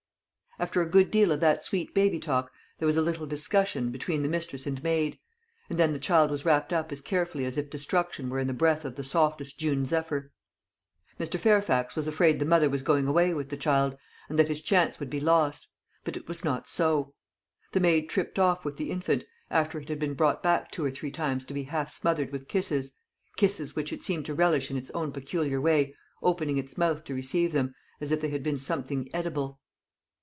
After 0.59 0.79
a 0.81 0.85
good 0.85 1.09
deal 1.09 1.31
of 1.31 1.39
that 1.39 1.63
sweet 1.63 1.95
baby 1.95 2.19
talk, 2.19 2.51
there 2.77 2.85
was 2.85 2.97
a 2.97 3.01
little 3.01 3.25
discussion 3.25 3.89
between 3.89 4.21
the 4.21 4.29
mistress 4.29 4.67
and 4.67 4.83
maid; 4.83 5.17
and 5.71 5.79
then 5.79 5.91
the 5.91 5.97
child 5.97 6.29
was 6.29 6.45
wrapped 6.45 6.71
up 6.71 6.91
as 6.91 7.01
carefully 7.01 7.45
as 7.45 7.57
if 7.57 7.69
destruction 7.71 8.29
were 8.29 8.37
in 8.37 8.45
the 8.45 8.53
breath 8.53 8.85
of 8.85 8.95
the 8.95 9.03
softest 9.03 9.57
June 9.57 9.85
zephyr. 9.87 10.31
Mr. 11.19 11.39
Fairfax 11.39 11.95
was 11.95 12.05
afraid 12.07 12.37
the 12.37 12.45
mother 12.45 12.69
was 12.69 12.83
going 12.83 13.07
away 13.07 13.33
with 13.33 13.49
the 13.49 13.57
child, 13.57 13.97
and 14.29 14.37
that 14.37 14.49
his 14.49 14.61
chance 14.61 14.99
would 14.99 15.09
be 15.09 15.19
lost; 15.21 15.67
but 16.03 16.15
it 16.17 16.27
was 16.27 16.43
not 16.45 16.69
so. 16.69 17.15
The 17.71 17.79
maid 17.79 18.07
tripped 18.07 18.37
off 18.37 18.63
with 18.63 18.77
the 18.77 18.91
infant, 18.91 19.23
after 19.49 19.79
it 19.79 19.89
had 19.89 19.97
been 19.99 20.13
brought 20.13 20.43
back 20.43 20.69
two 20.69 20.85
or 20.85 20.91
three 20.91 21.11
times 21.11 21.43
to 21.45 21.55
be 21.55 21.63
half 21.63 21.91
smothered 21.91 22.31
with 22.31 22.47
kisses 22.49 22.93
kisses 23.35 23.75
which 23.75 23.91
it 23.91 24.03
seemed 24.03 24.27
to 24.27 24.35
relish 24.35 24.69
in 24.69 24.77
its 24.77 24.91
own 24.91 25.11
peculiar 25.11 25.59
way, 25.59 25.95
opening 26.21 26.59
its 26.59 26.77
mouth 26.77 27.03
to 27.05 27.15
receive 27.15 27.51
them, 27.51 27.73
as 27.99 28.11
if 28.11 28.21
they 28.21 28.29
had 28.29 28.43
been 28.43 28.59
something 28.59 29.09
edible. 29.11 29.57